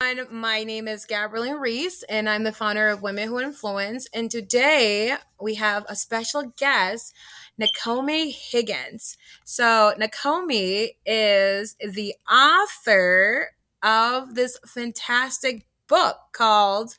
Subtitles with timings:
[0.00, 4.08] My name is Gabrielle Reese, and I'm the founder of Women Who Influence.
[4.14, 7.12] And today we have a special guest,
[7.60, 9.18] Nichomi Higgins.
[9.42, 13.48] So, Nichomi is the author
[13.82, 16.94] of this fantastic book called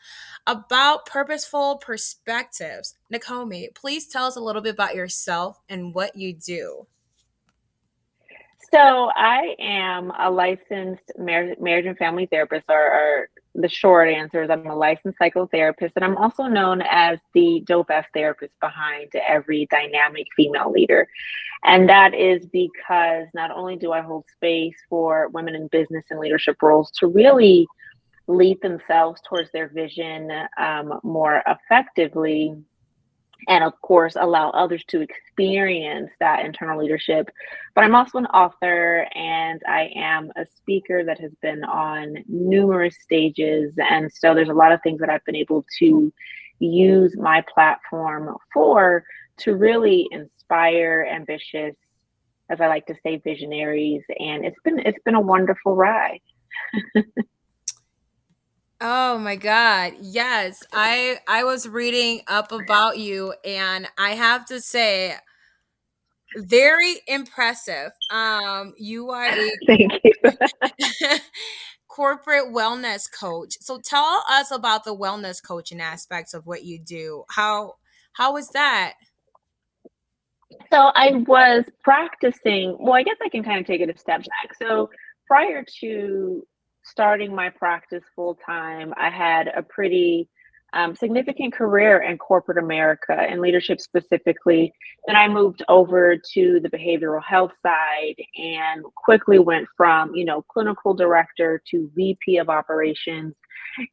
[0.46, 2.96] About Purposeful Perspectives.
[3.12, 6.86] Nichomi, please tell us a little bit about yourself and what you do.
[8.72, 14.44] So I am a licensed marriage, marriage and family therapist, or, or, the short answer
[14.44, 19.12] is I'm a licensed psychotherapist, and I'm also known as the dope ass therapist behind
[19.28, 21.08] every dynamic female leader.
[21.64, 26.20] And that is because not only do I hold space for women in business and
[26.20, 27.68] leadership roles to really
[28.28, 32.56] lead themselves towards their vision um, more effectively,
[33.48, 37.30] and of course allow others to experience that internal leadership.
[37.76, 42.96] But i'm also an author and i am a speaker that has been on numerous
[43.02, 43.74] stages.
[43.78, 46.12] And so there's a lot of things that i've been able to
[46.60, 49.04] use my platform for
[49.38, 51.76] to really inspire ambitious
[52.50, 54.04] as i like to say visionaries.
[54.20, 56.22] And it's been it's been a wonderful ride
[58.82, 59.94] Oh my god.
[60.02, 60.64] Yes.
[60.74, 65.16] I I was reading up about you and I have to say
[66.38, 67.92] very impressive.
[68.12, 70.14] Um you are a Thank you.
[71.90, 73.58] corporate wellness coach.
[73.62, 77.26] So tell us about the wellness coaching aspects of what you do.
[77.30, 77.74] How
[78.14, 78.94] how was that?
[80.72, 84.22] So I was practicing, well I guess I can kind of take it a step
[84.22, 84.56] back.
[84.58, 84.90] So
[85.28, 86.44] prior to
[86.90, 90.30] starting my practice full time, I had a pretty
[90.74, 94.72] um, significant career in corporate America and leadership specifically.
[95.08, 100.44] Then I moved over to the behavioral health side and quickly went from, you know,
[100.44, 103.34] clinical director to VP of operations.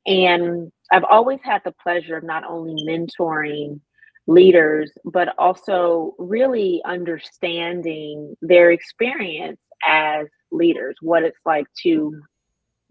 [0.07, 3.81] And I've always had the pleasure of not only mentoring
[4.27, 12.21] leaders, but also really understanding their experience as leaders, what it's like to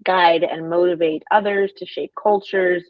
[0.04, 2.84] guide and motivate others to shape cultures.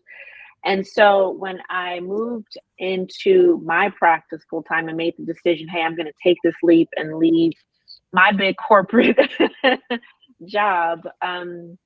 [0.63, 5.81] And so when I moved into my practice full time and made the decision, hey,
[5.81, 7.53] I'm going to take this leap and leave
[8.11, 9.17] my big corporate
[10.45, 11.77] job, um,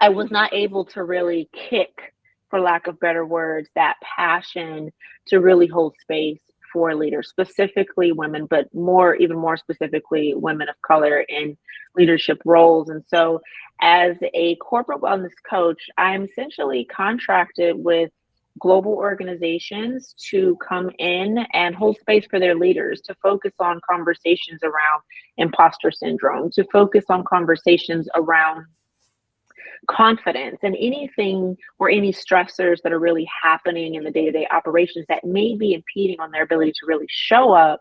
[0.00, 2.14] I was not able to really kick,
[2.48, 4.92] for lack of better words, that passion
[5.28, 6.40] to really hold space
[6.72, 11.56] for leaders, specifically women, but more, even more specifically, women of color in
[11.96, 12.88] leadership roles.
[12.88, 13.40] And so,
[13.80, 18.10] as a corporate wellness coach, I'm essentially contracted with
[18.58, 24.60] global organizations to come in and hold space for their leaders to focus on conversations
[24.62, 25.02] around
[25.36, 28.64] imposter syndrome, to focus on conversations around
[29.88, 35.24] confidence and anything or any stressors that are really happening in the day-to-day operations that
[35.24, 37.80] may be impeding on their ability to really show up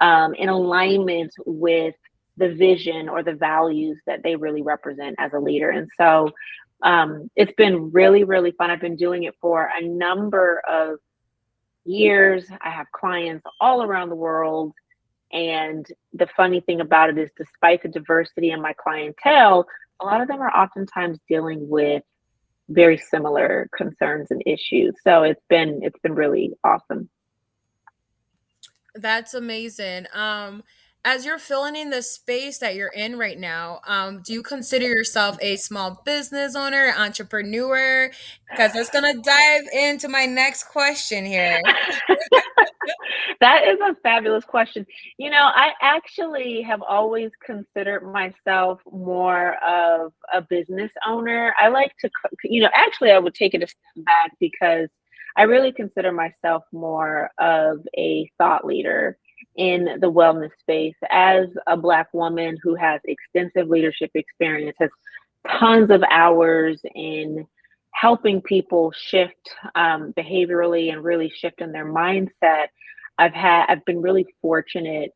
[0.00, 1.94] um, in alignment with
[2.36, 5.70] the vision or the values that they really represent as a leader.
[5.70, 6.30] And so
[6.82, 8.70] um, it's been really really fun.
[8.70, 10.98] I've been doing it for a number of
[11.84, 12.44] years.
[12.60, 14.72] I have clients all around the world.
[15.32, 19.66] And the funny thing about it is despite the diversity in my clientele
[20.00, 22.02] a lot of them are oftentimes dealing with
[22.68, 24.94] very similar concerns and issues.
[25.04, 27.08] So it's been it's been really awesome.
[28.94, 30.06] That's amazing.
[30.12, 30.62] Um
[31.06, 34.86] as you're filling in the space that you're in right now, um, do you consider
[34.86, 38.10] yourself a small business owner, entrepreneur?
[38.50, 41.62] Because that's gonna dive into my next question here.
[43.40, 44.84] that is a fabulous question.
[45.16, 51.54] You know, I actually have always considered myself more of a business owner.
[51.56, 52.10] I like to,
[52.42, 54.88] you know, actually, I would take it a step back because
[55.36, 59.18] I really consider myself more of a thought leader
[59.56, 64.90] in the wellness space as a Black woman who has extensive leadership experience, has
[65.58, 67.46] tons of hours in
[67.92, 72.66] helping people shift um, behaviorally and really shift in their mindset.
[73.18, 75.12] I've had I've been really fortunate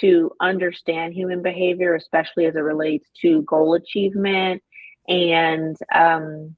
[0.00, 4.62] to understand human behavior, especially as it relates to goal achievement.
[5.08, 6.54] And um,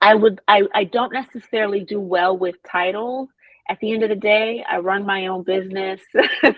[0.00, 3.28] I would I, I don't necessarily do well with titles
[3.68, 6.00] at the end of the day, I run my own business.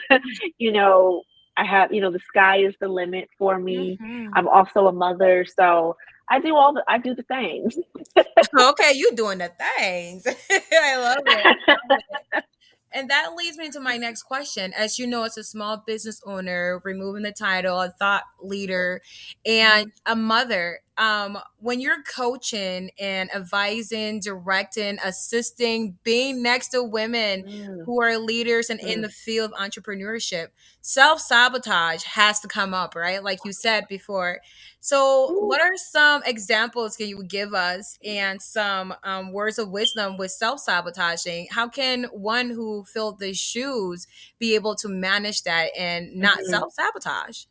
[0.59, 1.23] you know,
[1.57, 3.99] I have, you know, the sky is the limit for me.
[4.01, 4.35] Mm-hmm.
[4.35, 5.97] I'm also a mother, so
[6.31, 7.77] I do all the I do the things.
[8.61, 10.27] okay, you doing the things.
[10.73, 12.45] I love it.
[12.93, 14.73] And that leads me to my next question.
[14.73, 19.03] As you know, as a small business owner, removing the title, a thought leader,
[19.45, 27.45] and a mother, um, when you're coaching and advising, directing, assisting, being next to women
[27.45, 27.85] mm.
[27.85, 28.93] who are leaders and mm.
[28.93, 30.49] in the field of entrepreneurship,
[30.81, 33.23] self sabotage has to come up, right?
[33.23, 34.41] Like you said before.
[34.81, 35.47] So, Ooh.
[35.47, 40.33] what are some examples can you give us and some um, words of wisdom with
[40.33, 41.47] self sabotaging?
[41.53, 44.09] How can one who filled the shoes
[44.41, 46.51] be able to manage that and not mm-hmm.
[46.51, 47.45] self sabotage?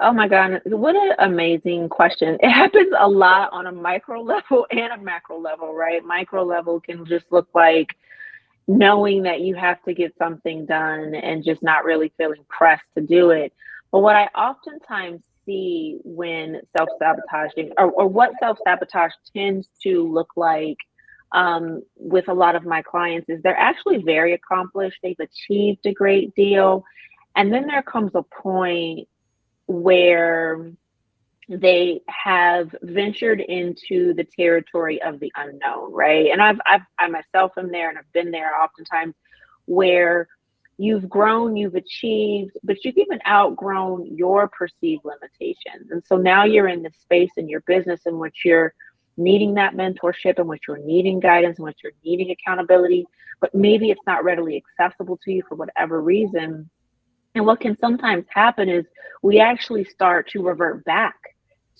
[0.00, 2.38] Oh my God, what an amazing question.
[2.40, 6.04] It happens a lot on a micro level and a macro level, right?
[6.04, 7.88] Micro level can just look like
[8.68, 13.02] knowing that you have to get something done and just not really feeling pressed to
[13.02, 13.52] do it.
[13.90, 20.06] But what I oftentimes see when self sabotaging or, or what self sabotage tends to
[20.06, 20.76] look like
[21.32, 25.92] um, with a lot of my clients is they're actually very accomplished, they've achieved a
[25.92, 26.84] great deal.
[27.34, 29.08] And then there comes a point
[29.68, 30.72] where
[31.48, 36.26] they have ventured into the territory of the unknown, right?
[36.30, 39.14] And I've, I've I myself am there and I've been there oftentimes
[39.64, 40.28] where
[40.78, 45.90] you've grown, you've achieved, but you've even outgrown your perceived limitations.
[45.90, 48.74] And so now you're in the space in your business in which you're
[49.16, 53.06] needing that mentorship, in which you're needing guidance, in which you're needing accountability,
[53.40, 56.70] but maybe it's not readily accessible to you for whatever reason.
[57.38, 58.84] And what can sometimes happen is
[59.22, 61.14] we actually start to revert back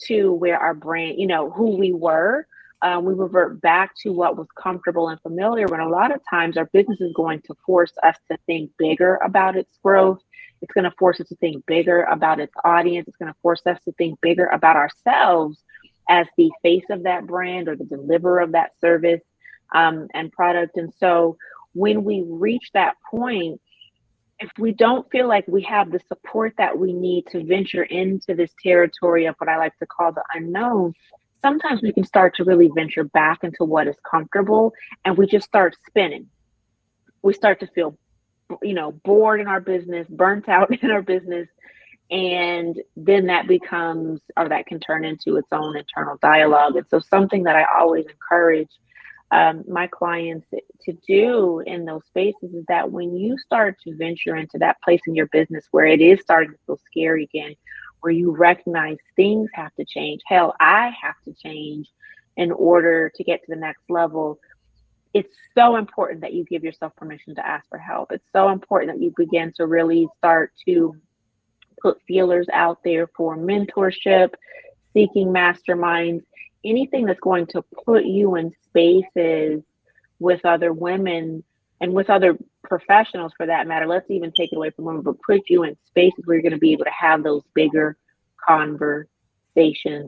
[0.06, 2.46] to where our brain, you know, who we were.
[2.80, 6.56] Um, we revert back to what was comfortable and familiar when a lot of times
[6.56, 10.20] our business is going to force us to think bigger about its growth.
[10.62, 13.08] It's going to force us to think bigger about its audience.
[13.08, 15.58] It's going to force us to think bigger about ourselves
[16.08, 19.22] as the face of that brand or the deliverer of that service
[19.74, 20.76] um, and product.
[20.76, 21.36] And so
[21.72, 23.60] when we reach that point,
[24.40, 28.34] if we don't feel like we have the support that we need to venture into
[28.34, 30.94] this territory of what I like to call the unknown,
[31.42, 34.72] sometimes we can start to really venture back into what is comfortable
[35.04, 36.28] and we just start spinning.
[37.22, 37.98] We start to feel,
[38.62, 41.48] you know, bored in our business, burnt out in our business.
[42.10, 46.76] And then that becomes, or that can turn into its own internal dialogue.
[46.76, 48.70] And so, something that I always encourage
[49.30, 50.46] um, my clients
[50.82, 55.00] to do in those spaces is that when you start to venture into that place
[55.06, 57.54] in your business where it is starting to feel scary again,
[58.00, 61.88] where you recognize things have to change, hell, I have to change
[62.36, 64.38] in order to get to the next level.
[65.12, 68.12] It's so important that you give yourself permission to ask for help.
[68.12, 70.96] It's so important that you begin to really start to
[71.82, 74.30] put feelers out there for mentorship,
[74.98, 76.24] seeking masterminds,
[76.64, 79.62] anything that's going to put you in spaces
[80.18, 81.44] with other women
[81.80, 83.86] and with other professionals for that matter.
[83.86, 86.52] Let's even take it away from women, but put you in spaces where you're going
[86.52, 87.96] to be able to have those bigger
[88.44, 89.06] conversations.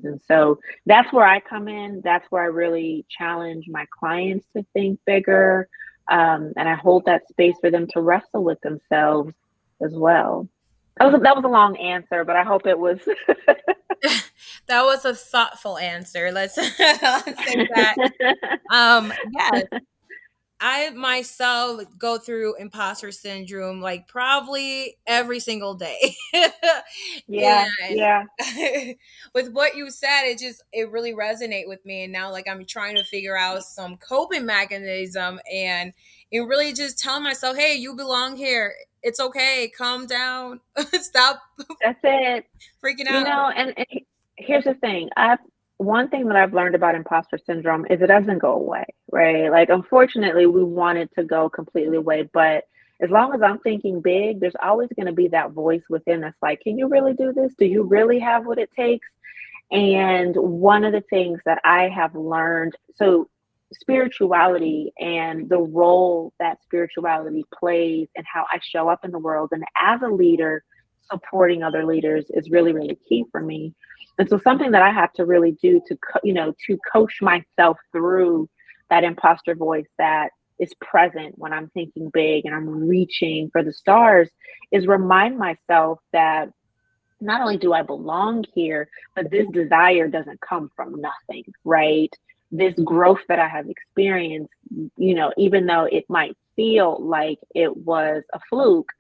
[0.04, 2.00] And so that's where I come in.
[2.02, 5.69] That's where I really challenge my clients to think bigger.
[6.10, 9.32] Um, and I hold that space for them to wrestle with themselves
[9.81, 10.48] as well.
[11.00, 13.00] That was a, that was a long answer, but I hope it was
[14.67, 16.31] that was a thoughtful answer.
[16.31, 17.97] Let's, say that.
[18.70, 19.64] um, yes.
[20.60, 26.14] I myself go through imposter syndrome like probably every single day.
[27.26, 27.66] yeah.
[27.88, 28.24] yeah.
[29.34, 32.04] with what you said, it just it really resonate with me.
[32.04, 35.94] And now like I'm trying to figure out some coping mechanism and
[36.32, 38.74] and really just telling myself, hey, you belong here.
[39.02, 39.72] It's okay.
[39.76, 40.60] Calm down.
[40.93, 41.40] Stop.
[41.82, 42.44] That's it.
[42.84, 43.19] Freaking out.
[43.20, 44.00] You know, and, and
[44.36, 45.08] here's the thing.
[45.17, 45.38] I've
[45.81, 49.51] one thing that I've learned about imposter syndrome is it doesn't go away, right?
[49.51, 52.65] Like unfortunately, we want it to go completely away, but
[53.01, 56.34] as long as I'm thinking big, there's always going to be that voice within us
[56.43, 57.55] like, can you really do this?
[57.58, 59.08] Do you really have what it takes?
[59.70, 63.31] And one of the things that I have learned, so
[63.72, 69.51] spirituality and the role that spirituality plays and how I show up in the world
[69.53, 70.63] and as a leader
[71.10, 73.72] supporting other leaders is really really key for me
[74.20, 77.79] and so something that I have to really do to you know to coach myself
[77.91, 78.48] through
[78.91, 83.72] that imposter voice that is present when I'm thinking big and I'm reaching for the
[83.72, 84.29] stars
[84.70, 86.50] is remind myself that
[87.20, 92.10] not only do I belong here, but this desire doesn't come from nothing, right?
[92.53, 94.53] this growth that I have experienced,
[94.96, 98.91] you know, even though it might feel like it was a fluke,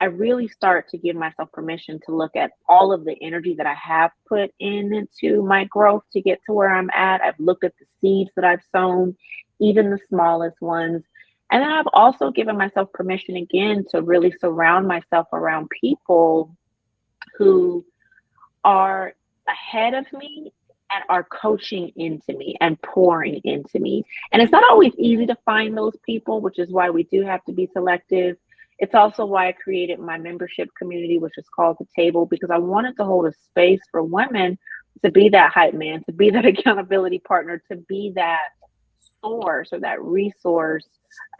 [0.00, 3.66] I really start to give myself permission to look at all of the energy that
[3.66, 7.20] I have put in into my growth to get to where I'm at.
[7.20, 9.16] I've looked at the seeds that I've sown,
[9.60, 11.04] even the smallest ones.
[11.50, 16.56] And then I've also given myself permission again to really surround myself around people
[17.38, 17.84] who
[18.64, 19.14] are
[19.48, 20.52] ahead of me
[20.92, 24.04] and are coaching into me and pouring into me.
[24.32, 27.44] And it's not always easy to find those people, which is why we do have
[27.44, 28.36] to be selective.
[28.78, 32.58] It's also why I created my membership community, which is called The Table, because I
[32.58, 34.58] wanted to hold a space for women
[35.04, 38.48] to be that hype man, to be that accountability partner, to be that
[39.22, 40.86] source or that resource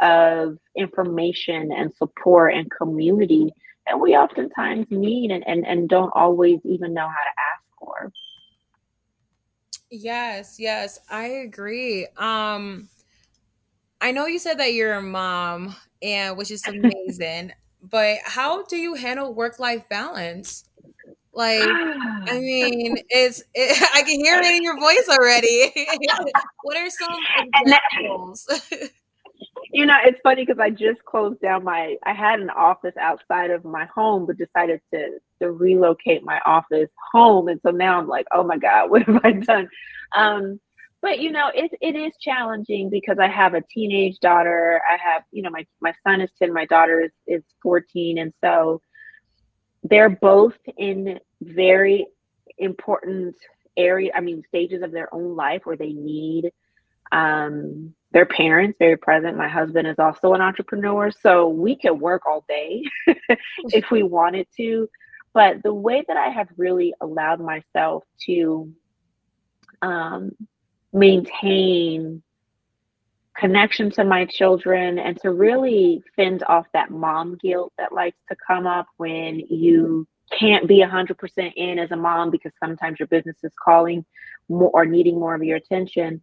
[0.01, 3.53] of information and support and community
[3.87, 8.13] that we oftentimes need and, and, and don't always even know how to ask for.
[9.91, 12.07] Yes, yes, I agree.
[12.17, 12.89] Um
[14.05, 18.77] I know you said that you're a mom and which is amazing, but how do
[18.77, 20.69] you handle work-life balance?
[21.33, 25.73] Like, I mean, it's it, I can hear it in your voice already.
[26.65, 27.17] what are some
[27.55, 28.47] examples?
[29.73, 31.97] you know, it's funny because I just closed down my.
[32.05, 36.91] I had an office outside of my home, but decided to to relocate my office
[37.11, 39.67] home, and so now I'm like, oh my god, what have I done?
[40.15, 40.61] Um,
[41.05, 44.81] but you know, it it is challenging because I have a teenage daughter.
[44.91, 48.33] I have, you know, my my son is ten, my daughter is is fourteen, and
[48.43, 48.81] so
[49.83, 52.07] they're both in very
[52.57, 53.37] important
[53.77, 54.13] area.
[54.15, 56.51] I mean, stages of their own life where they need
[57.13, 59.37] um their parents very present.
[59.37, 62.83] My husband is also an entrepreneur, so we could work all day
[63.65, 64.89] if we wanted to.
[65.35, 68.73] But the way that I have really allowed myself to
[69.83, 70.31] um,
[70.95, 72.23] maintain
[73.37, 78.37] connection to my children and to really fend off that mom guilt that likes to
[78.47, 80.07] come up when you
[80.39, 84.05] can't be 100% in as a mom because sometimes your business is calling
[84.49, 86.23] more or needing more of your attention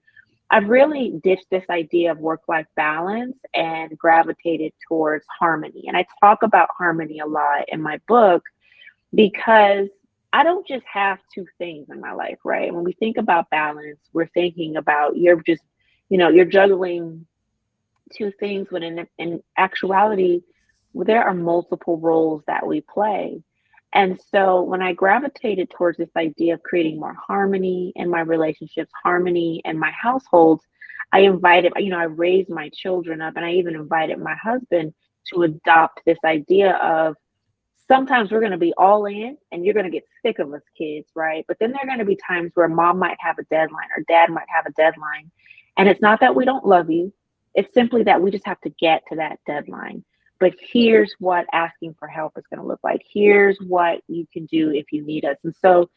[0.52, 5.86] I've really ditched this idea of work life balance and gravitated towards harmony.
[5.88, 8.44] And I talk about harmony a lot in my book
[9.16, 9.88] because
[10.34, 12.74] I don't just have two things in my life, right?
[12.74, 15.64] When we think about balance, we're thinking about you're just,
[16.10, 17.26] you know, you're juggling
[18.14, 20.42] two things when in, in actuality,
[20.94, 23.42] there are multiple roles that we play.
[23.94, 28.92] And so when I gravitated towards this idea of creating more harmony in my relationships,
[29.04, 30.64] harmony in my households,
[31.12, 34.94] I invited, you know, I raised my children up and I even invited my husband
[35.34, 37.16] to adopt this idea of
[37.92, 40.62] sometimes we're going to be all in and you're going to get sick of us
[40.78, 41.44] kids, right?
[41.48, 44.04] But then there are going to be times where mom might have a deadline or
[44.08, 45.32] dad might have a deadline.
[45.78, 47.14] And it's not that we don't love you,
[47.54, 50.04] it's simply that we just have to get to that deadline
[50.42, 53.04] but here's what asking for help is going to look like.
[53.14, 55.38] Here's what you can do if you need us.
[55.44, 55.90] And so,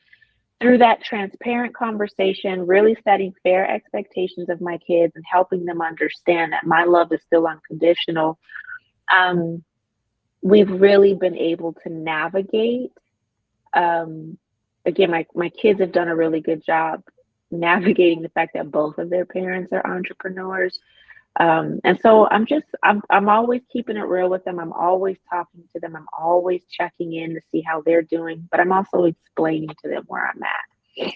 [0.61, 6.53] through that transparent conversation, really setting fair expectations of my kids and helping them understand
[6.53, 8.39] that my love is still unconditional,
[9.13, 9.65] um,
[10.45, 12.93] we've really been able to navigate.
[13.73, 14.39] Um,
[14.87, 17.03] again, my, my kids have done a really good job
[17.51, 20.79] navigating the fact that both of their parents are entrepreneurs
[21.41, 24.61] um, and so I'm just I'm I'm always keeping it real with them.
[24.61, 25.97] I'm always talking to them.
[25.97, 28.47] I'm always checking in to see how they're doing.
[28.51, 31.13] But I'm also explaining to them where I'm at.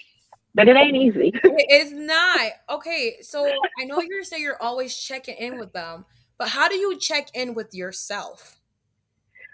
[0.53, 1.31] But it ain't easy.
[1.43, 2.51] it's not.
[2.69, 6.05] Okay, so I know you're saying you're always checking in with them,
[6.37, 8.58] but how do you check in with yourself?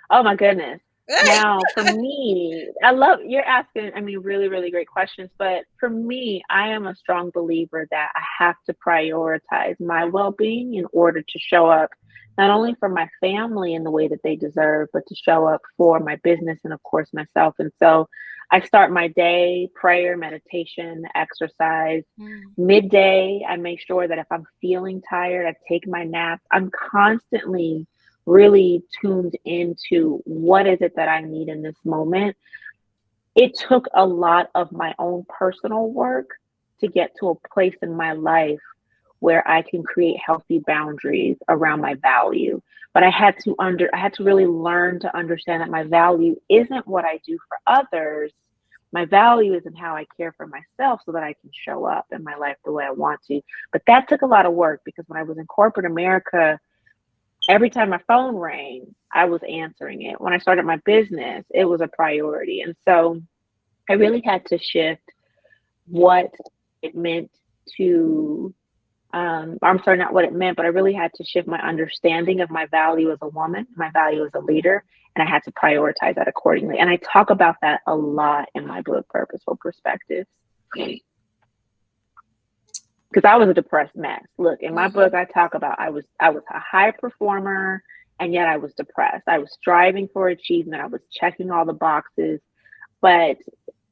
[0.09, 0.81] Oh my goodness.
[1.07, 5.87] Now for me i love you're asking i mean really really great questions but for
[5.87, 11.21] me i am a strong believer that i have to prioritize my well-being in order
[11.21, 11.91] to show up
[12.37, 15.61] not only for my family in the way that they deserve but to show up
[15.77, 17.55] for my business and of course myself.
[17.59, 18.07] And so
[18.51, 22.03] i start my day prayer meditation exercise.
[22.19, 22.41] Mm.
[22.57, 26.41] midday i make sure that if i'm feeling tired i take my nap.
[26.51, 27.85] I'm constantly
[28.25, 32.35] really tuned into what is it that I need in this moment.
[33.35, 36.29] It took a lot of my own personal work
[36.81, 38.59] to get to a place in my life
[39.19, 42.61] where I can create healthy boundaries around my value.
[42.93, 46.39] But I had to under I had to really learn to understand that my value
[46.49, 48.31] isn't what I do for others.
[48.91, 52.05] My value is in how I care for myself so that I can show up
[52.11, 53.41] in my life the way I want to.
[53.73, 56.59] But that took a lot of work because when I was in corporate America,
[57.47, 60.19] every time my phone rang, I was answering it.
[60.19, 62.61] When I started my business, it was a priority.
[62.61, 63.21] And so
[63.89, 65.03] I really had to shift
[65.87, 66.31] what
[66.81, 67.31] it meant
[67.77, 68.53] to,
[69.13, 72.41] um, I'm sorry, not what it meant, but I really had to shift my understanding
[72.41, 74.83] of my value as a woman, my value as a leader,
[75.15, 76.79] and I had to prioritize that accordingly.
[76.79, 80.27] And I talk about that a lot in my book, Purposeful Perspectives
[83.15, 84.23] because I was a depressed mess.
[84.37, 84.95] Look, in my mm-hmm.
[84.95, 87.81] book, I talk about I was I was a high performer,
[88.19, 89.23] and yet I was depressed.
[89.27, 90.81] I was striving for achievement.
[90.81, 92.41] I was checking all the boxes,
[93.01, 93.37] but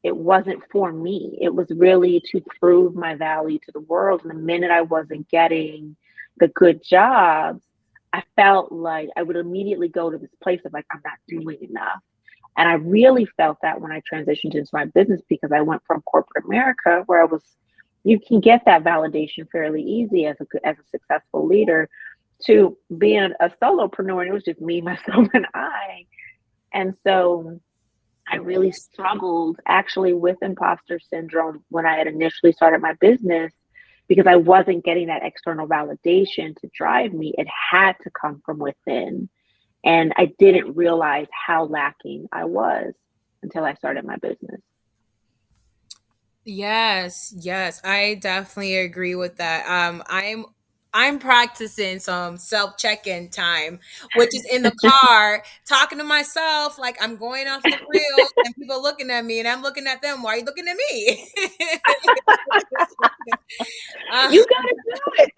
[0.04, 1.38] it wasn't for me.
[1.40, 4.22] It was really to prove my value to the world.
[4.24, 5.96] And the minute I wasn't getting
[6.38, 7.64] the good jobs,
[8.12, 11.58] I felt like I would immediately go to this place of like, I'm not doing
[11.62, 12.02] enough.
[12.58, 16.02] And I really felt that when I transitioned into my business because I went from
[16.02, 17.42] corporate America where I was,
[18.04, 21.90] you can get that validation fairly easy as a, as a successful leader
[22.46, 24.22] to being a solopreneur.
[24.22, 26.06] And it was just me, myself, and I.
[26.74, 27.60] And so
[28.30, 33.52] I really struggled actually with imposter syndrome when I had initially started my business
[34.08, 37.34] because I wasn't getting that external validation to drive me.
[37.38, 39.30] It had to come from within.
[39.86, 42.94] And I didn't realize how lacking I was
[43.42, 44.62] until I started my business.
[46.46, 49.66] Yes, yes, I definitely agree with that.
[49.68, 50.46] Um, I'm
[50.94, 53.80] I'm practicing some self check-in time,
[54.12, 54.72] which is in the
[55.04, 59.40] car, talking to myself like I'm going off the rails, and people looking at me,
[59.40, 60.22] and I'm looking at them.
[60.22, 61.28] Why are you looking at me?
[64.10, 65.32] um, you gotta do it.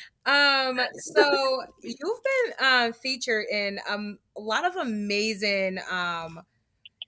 [0.30, 0.80] um.
[0.96, 6.40] So you've been uh, featured in um, a lot of amazing um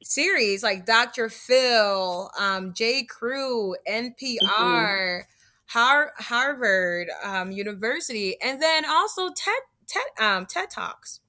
[0.03, 1.29] series like Dr.
[1.29, 3.05] Phil, um, J.
[3.05, 4.39] Crew, NPR.
[4.43, 5.23] Mm-hmm
[5.69, 9.53] Har- Harvard um, University, and then also TED
[9.87, 11.21] TED um, TED Talks.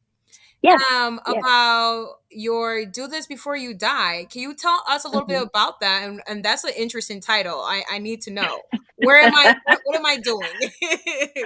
[0.62, 1.38] Yes, um, yes.
[1.38, 5.32] about your "Do This Before You Die." Can you tell us a little mm-hmm.
[5.32, 6.08] bit about that?
[6.08, 7.62] And, and that's an interesting title.
[7.62, 8.60] I, I need to know
[8.98, 9.56] where am I?
[9.66, 10.50] what, what am I doing?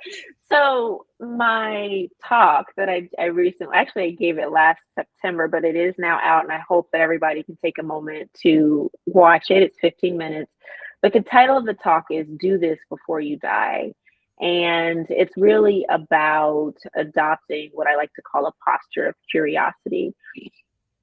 [0.50, 5.76] so my talk that I, I recently actually I gave it last September, but it
[5.76, 9.62] is now out, and I hope that everybody can take a moment to watch it.
[9.62, 10.52] It's 15 minutes.
[11.02, 13.92] But the title of the talk is Do This Before You Die.
[14.40, 20.14] And it's really about adopting what I like to call a posture of curiosity.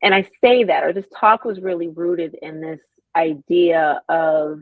[0.02, 2.80] And I say that, or this talk was really rooted in this
[3.16, 4.60] idea of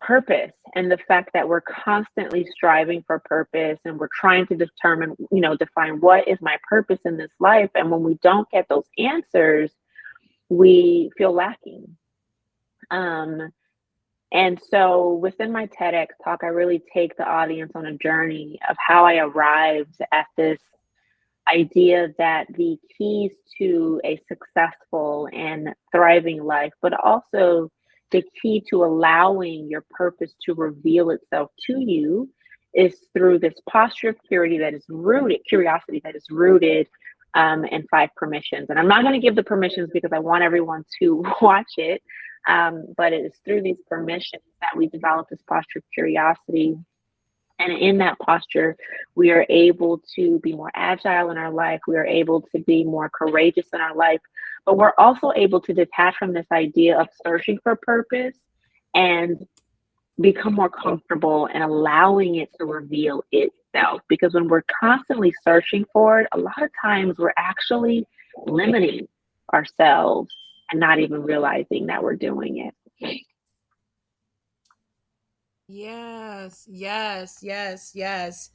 [0.00, 5.14] purpose and the fact that we're constantly striving for purpose and we're trying to determine,
[5.30, 7.70] you know, define what is my purpose in this life.
[7.74, 9.70] And when we don't get those answers,
[10.48, 11.96] we feel lacking.
[12.90, 13.52] Um,
[14.32, 18.76] and so within my TEDx talk, I really take the audience on a journey of
[18.78, 20.58] how I arrived at this
[21.52, 27.70] idea that the keys to a successful and thriving life, but also
[28.12, 32.28] the key to allowing your purpose to reveal itself to you
[32.72, 36.86] is through this posture of purity that is rooted, curiosity that is rooted
[37.34, 38.66] um, in five permissions.
[38.70, 42.02] And I'm not going to give the permissions because I want everyone to watch it.
[42.46, 46.76] Um, but it is through these permissions that we develop this posture of curiosity.
[47.58, 48.76] And in that posture,
[49.14, 51.80] we are able to be more agile in our life.
[51.86, 54.20] We are able to be more courageous in our life.
[54.64, 58.36] But we're also able to detach from this idea of searching for purpose
[58.94, 59.46] and
[60.20, 64.00] become more comfortable and allowing it to reveal itself.
[64.08, 68.06] Because when we're constantly searching for it, a lot of times we're actually
[68.46, 69.06] limiting
[69.52, 70.34] ourselves
[70.70, 72.74] and not even realizing that we're doing it.
[75.72, 78.50] Yes, yes, yes, yes.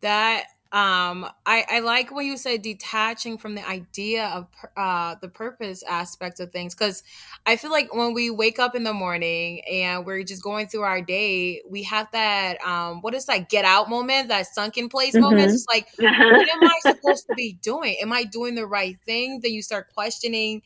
[0.00, 5.28] That um I I like when you said detaching from the idea of uh the
[5.28, 7.02] purpose aspect of things cuz
[7.46, 10.82] I feel like when we wake up in the morning and we're just going through
[10.82, 15.12] our day, we have that um what is that get out moment, that sunken place
[15.12, 15.20] mm-hmm.
[15.20, 15.52] moment.
[15.52, 16.08] It's like what
[16.48, 17.96] am I supposed to be doing?
[18.00, 19.40] Am I doing the right thing?
[19.42, 20.62] Then you start questioning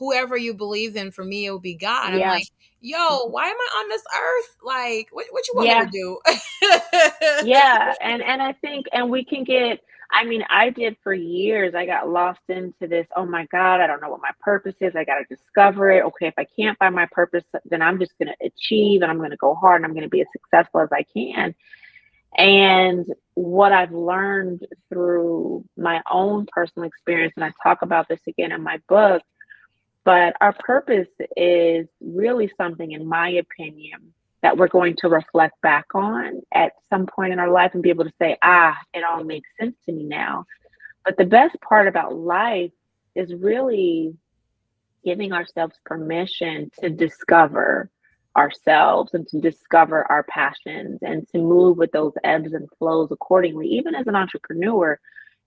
[0.00, 1.12] whoever you believe in.
[1.12, 2.14] For me, it will be God.
[2.14, 2.48] I'm like,
[2.80, 4.56] yo, why am I on this earth?
[4.64, 5.84] Like, what, what you want yeah.
[5.84, 7.44] me to do?
[7.48, 9.80] yeah, and and I think, and we can get.
[10.12, 11.72] I mean, I did for years.
[11.76, 13.06] I got lost into this.
[13.14, 14.96] Oh my God, I don't know what my purpose is.
[14.96, 16.04] I got to discover it.
[16.04, 19.18] Okay, if I can't find my purpose, then I'm just going to achieve and I'm
[19.18, 21.54] going to go hard and I'm going to be as successful as I can.
[22.36, 28.50] And what I've learned through my own personal experience, and I talk about this again
[28.50, 29.22] in my book,
[30.04, 35.86] but our purpose is really something, in my opinion, that we're going to reflect back
[35.94, 39.22] on at some point in our life and be able to say, ah, it all
[39.22, 40.46] makes sense to me now.
[41.04, 42.72] But the best part about life
[43.14, 44.16] is really
[45.04, 47.90] giving ourselves permission to discover
[48.36, 53.66] ourselves and to discover our passions and to move with those ebbs and flows accordingly.
[53.66, 54.98] Even as an entrepreneur,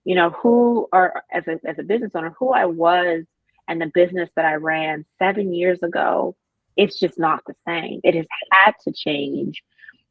[0.04, 3.24] you know, who are as a, as a business owner, who I was
[3.68, 6.36] and the business that I ran seven years ago,
[6.76, 8.00] it's just not the same.
[8.04, 9.62] It has had to change.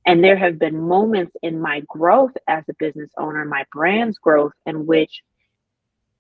[0.06, 4.54] And there have been moments in my growth as a business owner, my brand's growth,
[4.66, 5.22] in which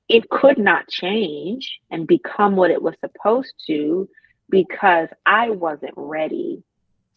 [0.08, 4.08] it could not change and become what it was supposed to
[4.50, 6.63] because I wasn't ready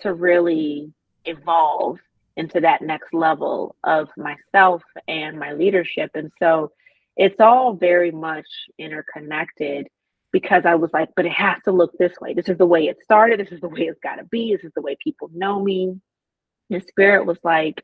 [0.00, 0.92] to really
[1.24, 1.98] evolve
[2.36, 6.10] into that next level of myself and my leadership.
[6.14, 6.72] And so
[7.16, 8.46] it's all very much
[8.78, 9.88] interconnected
[10.36, 12.34] because I was like, but it has to look this way.
[12.34, 13.40] This is the way it started.
[13.40, 14.54] This is the way it's got to be.
[14.54, 15.98] This is the way people know me.
[16.68, 17.82] And spirit was like,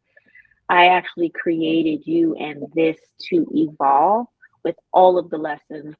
[0.68, 2.98] I actually created you and this
[3.30, 4.26] to evolve
[4.64, 5.94] with all of the lessons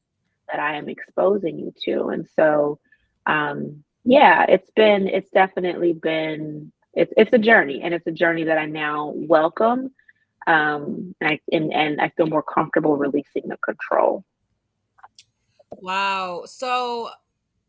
[0.51, 2.09] that I am exposing you to.
[2.09, 2.79] And so,
[3.25, 8.45] um, yeah, it's been, it's definitely been, it's, it's a journey and it's a journey
[8.45, 9.91] that I now welcome.
[10.47, 14.23] Um, and I, and, and I feel more comfortable releasing the control.
[15.81, 16.43] Wow.
[16.47, 17.11] So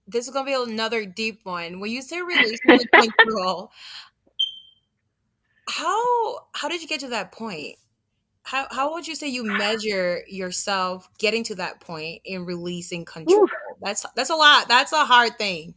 [0.08, 1.80] this is going to be another deep one.
[1.80, 3.72] When you say releasing control,
[5.70, 7.78] how, how did you get to that point?
[8.44, 13.44] how how would you say you measure yourself getting to that point in releasing control?
[13.44, 13.52] Oof.
[13.82, 14.68] That's that's a lot.
[14.68, 15.74] That's a hard thing.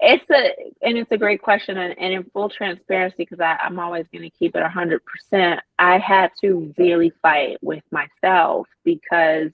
[0.00, 0.50] It's a
[0.86, 4.30] and it's a great question and, and in full transparency because I'm always going to
[4.30, 5.60] keep it hundred percent.
[5.78, 9.50] I had to really fight with myself because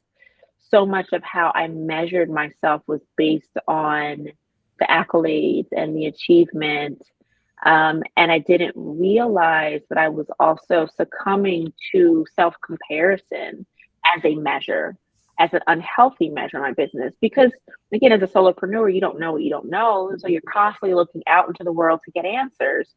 [0.70, 4.26] so much of how I measured myself was based on
[4.78, 7.02] the accolades and the achievement
[7.64, 13.66] um, and I didn't realize that I was also succumbing to self comparison
[14.16, 14.96] as a measure,
[15.38, 17.12] as an unhealthy measure in my business.
[17.20, 17.52] Because
[17.92, 20.14] again, as a solopreneur, you don't know what you don't know.
[20.18, 22.94] So you're constantly looking out into the world to get answers.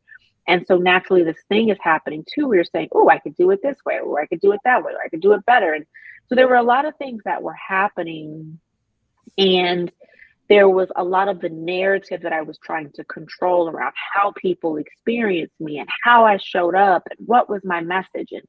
[0.47, 2.47] And so naturally, this thing is happening too.
[2.47, 4.59] We are saying, oh, I could do it this way, or I could do it
[4.63, 5.73] that way, or I could do it better.
[5.73, 5.85] And
[6.33, 8.59] so there were a lot of things that were happening.
[9.37, 9.91] And
[10.49, 14.33] there was a lot of the narrative that I was trying to control around how
[14.35, 18.29] people experienced me and how I showed up and what was my message.
[18.31, 18.41] And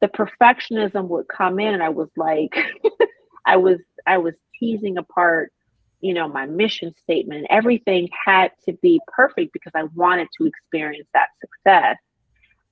[0.00, 2.56] the perfectionism would come in and I was like,
[3.44, 5.52] I was I was teasing apart,
[6.00, 7.48] you know, my mission statement.
[7.50, 11.96] Everything had to be perfect because I wanted to experience that success.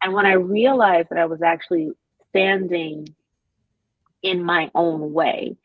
[0.00, 1.90] And when I realized that I was actually
[2.30, 3.08] standing
[4.22, 5.56] in my own way,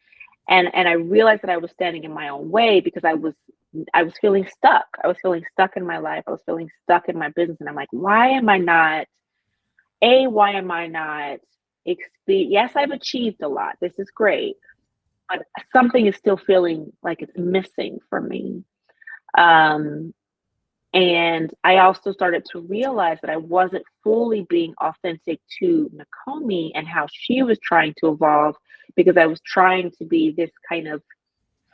[0.50, 3.34] and and i realized that i was standing in my own way because i was
[3.94, 4.86] i was feeling stuck.
[5.04, 6.24] I was feeling stuck in my life.
[6.28, 7.58] I was feeling stuck in my business.
[7.60, 9.08] And i'm like why am i not
[10.02, 11.40] a why am i not
[12.28, 13.76] yes i've achieved a lot.
[13.82, 14.56] This is great.
[15.30, 18.64] But something is still feeling like it's missing for me.
[19.38, 20.14] Um
[20.94, 26.88] and I also started to realize that I wasn't fully being authentic to Nichomi and
[26.88, 28.56] how she was trying to evolve
[28.96, 31.02] because I was trying to be this kind of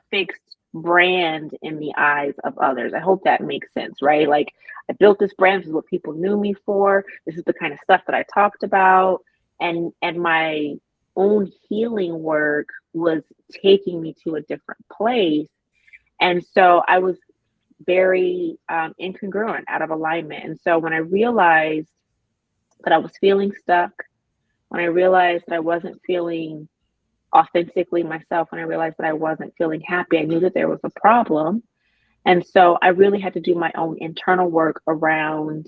[0.09, 2.93] fixed brand in the eyes of others.
[2.93, 4.27] I hope that makes sense, right?
[4.27, 4.53] Like
[4.89, 7.03] I built this brand, this is what people knew me for.
[7.25, 9.21] This is the kind of stuff that I talked about.
[9.59, 10.75] And and my
[11.17, 13.23] own healing work was
[13.61, 15.49] taking me to a different place.
[16.21, 17.17] And so I was
[17.85, 20.45] very um, incongruent, out of alignment.
[20.45, 21.89] And so when I realized
[22.83, 23.91] that I was feeling stuck,
[24.69, 26.67] when I realized that I wasn't feeling
[27.35, 30.79] authentically myself, when I realized that I wasn't feeling happy, I knew that there was
[30.83, 31.63] a problem.
[32.25, 35.67] And so I really had to do my own internal work around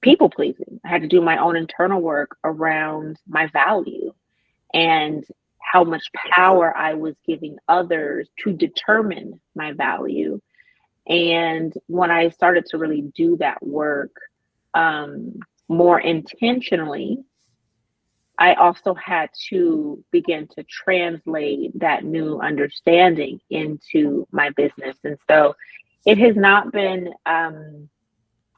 [0.00, 0.80] people pleasing.
[0.84, 4.14] I had to do my own internal work around my value
[4.72, 5.24] and
[5.60, 10.40] how much power I was giving others to determine my value.
[11.08, 14.10] And when I started to really do that work
[14.74, 15.38] um,
[15.68, 17.18] more intentionally,
[18.38, 24.96] I also had to begin to translate that new understanding into my business.
[25.04, 25.54] And so
[26.04, 27.88] it has not been um,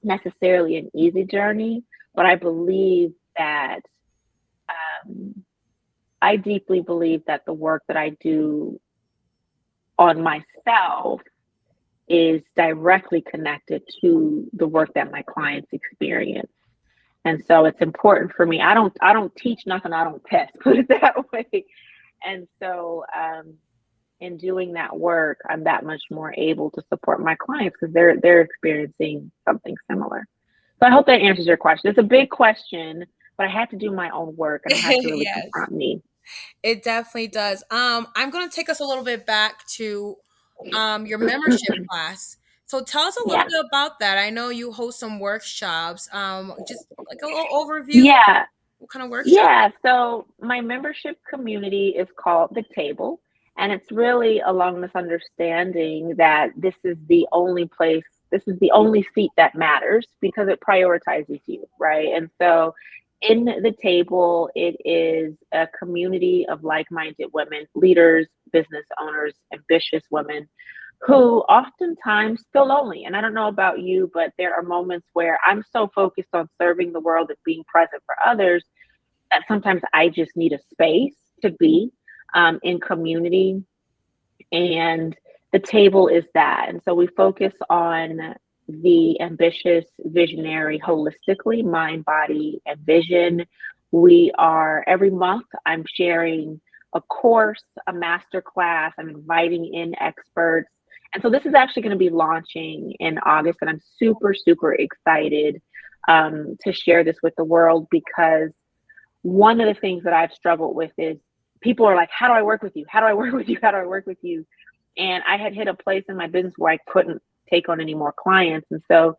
[0.02, 1.84] necessarily an easy journey,
[2.14, 3.80] but I believe that
[4.68, 5.44] um,
[6.20, 8.80] I deeply believe that the work that I do
[9.96, 11.20] on myself
[12.08, 16.50] is directly connected to the work that my clients experience.
[17.24, 18.60] And so it's important for me.
[18.60, 21.64] I don't I don't teach nothing I don't test, put it that way.
[22.24, 23.54] And so um,
[24.20, 28.18] in doing that work, I'm that much more able to support my clients because they're
[28.20, 30.26] they're experiencing something similar.
[30.80, 31.90] So I hope that answers your question.
[31.90, 33.04] It's a big question,
[33.36, 35.42] but I had to do my own work and I had to really yes.
[35.42, 36.02] confront me.
[36.62, 37.64] It definitely does.
[37.70, 40.16] Um, I'm going to take us a little bit back to
[40.74, 42.36] um, your membership class.
[42.64, 43.44] So tell us a little yeah.
[43.44, 44.18] bit about that.
[44.18, 46.08] I know you host some workshops.
[46.12, 48.04] Um, just like a little overview.
[48.04, 48.44] Yeah.
[48.78, 49.34] What kind of workshop?
[49.34, 49.70] Yeah.
[49.82, 53.20] So my membership community is called The Table.
[53.56, 58.70] And it's really along this understanding that this is the only place, this is the
[58.70, 62.08] only seat that matters because it prioritizes you, right?
[62.14, 62.74] And so
[63.20, 70.02] in the table, it is a community of like minded women, leaders, business owners, ambitious
[70.10, 70.48] women
[71.00, 73.04] who oftentimes feel lonely.
[73.04, 76.48] And I don't know about you, but there are moments where I'm so focused on
[76.60, 78.64] serving the world and being present for others
[79.30, 81.90] that sometimes I just need a space to be
[82.34, 83.62] um, in community.
[84.50, 85.16] And
[85.52, 86.66] the table is that.
[86.68, 88.34] And so we focus on
[88.68, 93.44] the ambitious, visionary, holistically, mind, body, and vision.
[93.90, 96.60] We are every month, I'm sharing
[96.94, 100.68] a course, a master class, I'm inviting in experts.
[101.14, 104.74] And so this is actually going to be launching in August, and I'm super, super
[104.74, 105.60] excited
[106.06, 108.50] um, to share this with the world because
[109.22, 111.16] one of the things that I've struggled with is
[111.62, 112.84] people are like, How do I work with you?
[112.88, 113.58] How do I work with you?
[113.62, 114.46] How do I work with you?
[114.98, 117.94] And I had hit a place in my business where I couldn't take on any
[117.94, 118.66] more clients.
[118.70, 119.16] And so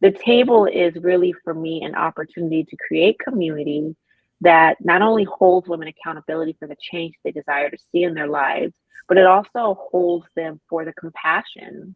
[0.00, 3.96] the table is really for me an opportunity to create community
[4.40, 8.26] that not only holds women accountability for the change they desire to see in their
[8.26, 8.74] lives,
[9.08, 11.94] but it also holds them for the compassion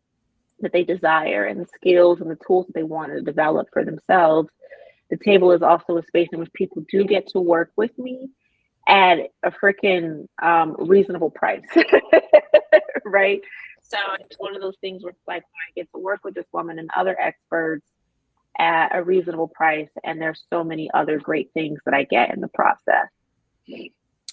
[0.60, 3.84] that they desire and the skills and the tools that they want to develop for
[3.84, 4.48] themselves.
[5.10, 8.28] The table is also a space in which people do get to work with me
[8.86, 11.62] at a freaking um, reasonable price,
[13.04, 13.40] right?
[13.88, 16.46] So it's one of those things where it's like I get to work with this
[16.52, 17.86] woman and other experts
[18.58, 22.40] at a reasonable price, and there's so many other great things that I get in
[22.40, 23.08] the process.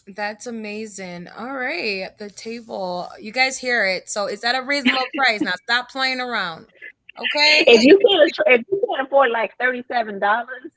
[0.08, 1.30] That's amazing.
[1.30, 3.10] All right, the table.
[3.20, 4.10] You guys hear it.
[4.10, 5.42] So is that a reasonable price?
[5.42, 6.68] Now stop playing around.
[7.18, 7.64] Okay.
[7.68, 10.72] If you can't, if you can't afford like thirty-seven dollars,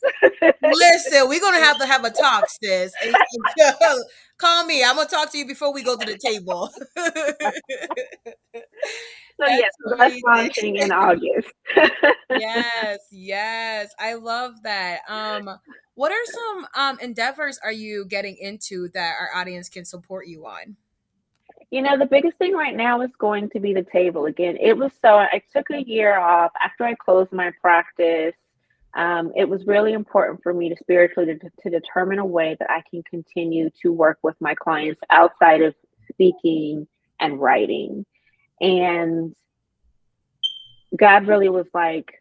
[0.62, 2.92] listen, we're gonna have to have a talk, sis.
[4.38, 4.85] Call me.
[4.85, 6.70] I'm gonna talk to you before we go to the table.
[9.40, 11.53] So that's yes, that's launching in August.
[12.31, 15.01] yes, yes, I love that.
[15.09, 15.48] Um,
[15.94, 20.44] what are some um endeavors are you getting into that our audience can support you
[20.44, 20.77] on?
[21.70, 24.57] You know, the biggest thing right now is going to be the table again.
[24.59, 28.35] It was so I took a year off after I closed my practice.
[28.94, 32.70] Um, it was really important for me to spiritually to, to determine a way that
[32.70, 35.74] I can continue to work with my clients outside of
[36.09, 36.87] speaking
[37.20, 38.07] and writing.
[38.61, 39.35] And
[40.96, 42.12] God really was like,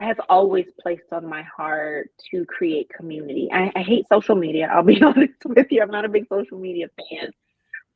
[0.00, 3.48] has always placed on my heart to create community.
[3.52, 4.70] I, I, hate social media.
[4.72, 5.82] I'll be honest with you.
[5.82, 7.30] I'm not a big social media fan,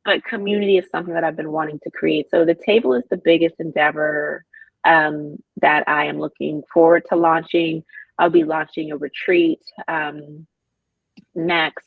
[0.05, 2.31] but community is something that I've been wanting to create.
[2.31, 4.45] So the table is the biggest endeavor
[4.85, 7.85] um, that I am looking forward to launching.
[8.19, 10.47] I'll be launching a retreat um,
[11.35, 11.87] next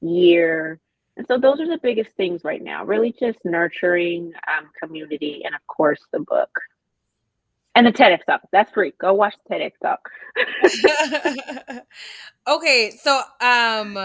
[0.00, 0.80] year
[1.16, 5.54] and so those are the biggest things right now, really just nurturing um, community and,
[5.54, 6.50] of course, the book.
[7.74, 8.42] And the TEDx talk.
[8.52, 8.92] That's free.
[8.98, 10.10] Go watch the TEDx talk.
[12.48, 13.98] okay, so um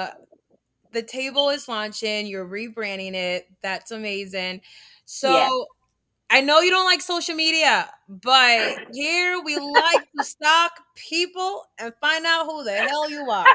[0.92, 3.48] the table is launching, you're rebranding it.
[3.62, 4.62] That's amazing.
[5.06, 6.38] So yeah.
[6.38, 11.94] I know you don't like social media, but here we like to stalk people and
[12.02, 13.46] find out who the hell you are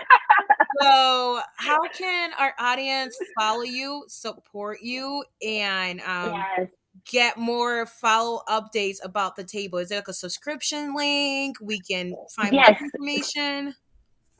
[0.80, 6.68] so how can our audience follow you support you and um, yes.
[7.04, 12.14] get more follow updates about the table is there like a subscription link we can
[12.34, 12.68] find yes.
[12.68, 13.74] more information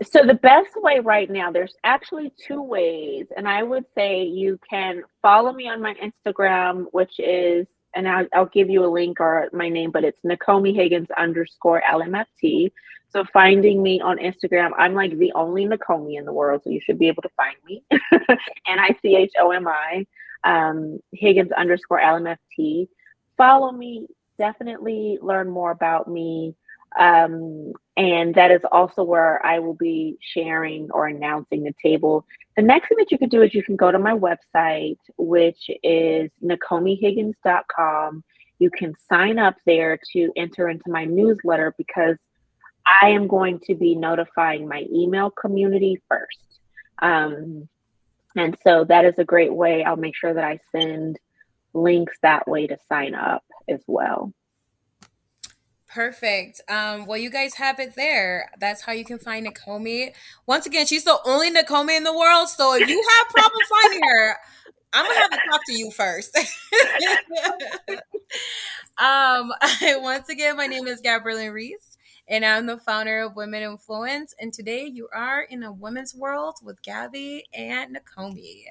[0.03, 4.59] so the best way right now there's actually two ways and i would say you
[4.69, 9.21] can follow me on my instagram which is and I'll, I'll give you a link
[9.21, 12.71] or my name but it's nichomi higgins underscore lmft
[13.17, 16.81] so finding me on Instagram, I'm like the only Nichomi in the world, so you
[16.85, 17.83] should be able to find me.
[17.91, 20.07] N I C H O M I
[20.45, 22.89] um, Higgins underscore LMFT.
[23.37, 24.07] Follow me.
[24.39, 26.55] Definitely learn more about me.
[26.99, 32.27] Um, and that is also where I will be sharing or announcing the table.
[32.57, 35.71] The next thing that you can do is you can go to my website, which
[35.83, 38.25] is nichomihiggins.com.
[38.59, 42.17] You can sign up there to enter into my newsletter because
[43.03, 46.61] I am going to be notifying my email community first.
[47.01, 47.69] Um,
[48.37, 49.83] and so that is a great way.
[49.83, 51.19] I'll make sure that I send
[51.73, 54.33] links that way to sign up as well.
[55.97, 56.61] Perfect.
[56.69, 58.51] Um, well, you guys have it there.
[58.61, 60.13] That's how you can find Nichomi.
[60.47, 62.51] Once again, she's the only Nichomi in the world.
[62.51, 64.37] So if you have problem finding her,
[64.93, 66.37] I'm gonna have to talk to you first.
[68.99, 69.55] um,
[70.03, 71.97] once again, my name is Gabrielle Reese
[72.29, 74.35] and I'm the founder of Women Influence.
[74.41, 78.65] And today you are in a women's world with Gabby and Nichomi.